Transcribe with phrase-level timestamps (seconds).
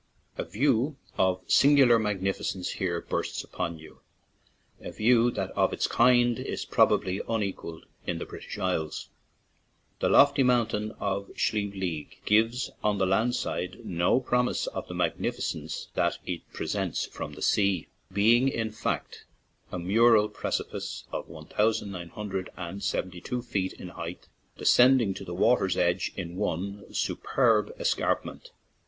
[0.35, 3.99] A view of singular magnificence here bursts upon you—
[4.81, 9.09] a view that of its kind is probably unequalled in the British Isles.
[9.99, 12.97] The lofty mountain of Slieve League gives 4 49 ON AN IRISH JAUNTING CAR on
[12.97, 17.87] the land side no promise of the magnif icence that it presents from the sea,
[18.11, 19.25] being in fact,
[19.71, 24.27] a mural precipice of one thousand nine hundred and seventy two feet in height,
[24.57, 28.49] descending to the water's edge in one superb escarpment